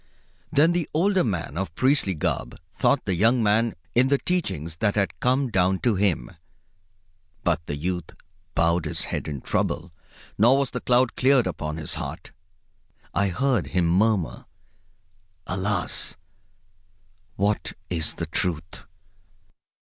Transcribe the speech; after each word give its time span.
Then 0.51 0.71
the 0.71 0.89
older 0.95 1.23
man 1.23 1.59
of 1.59 1.75
priestly 1.75 2.15
garb 2.15 2.57
taught 2.79 3.05
the 3.05 3.13
young 3.13 3.43
man 3.43 3.75
in 3.93 4.07
the 4.07 4.17
teachings 4.17 4.77
that 4.77 4.95
had 4.95 5.19
come 5.19 5.51
down 5.51 5.77
to 5.81 5.93
him. 5.93 6.31
But 7.43 7.63
the 7.67 7.75
youth 7.75 8.09
bowed 8.55 8.85
his 8.85 9.03
head 9.05 9.27
in 9.27 9.41
trouble, 9.41 9.93
nor 10.39 10.57
was 10.57 10.71
the 10.71 10.81
cloud 10.81 11.15
cleared 11.15 11.45
upon 11.45 11.77
his 11.77 11.93
heart. 11.93 12.31
I 13.13 13.27
heard 13.27 13.67
him 13.67 13.85
murmur, 13.87 14.45
"Alas! 15.45 16.15
what 17.35 17.73
is 17.91 18.15
the 18.15 18.25
Truth?" 18.25 18.81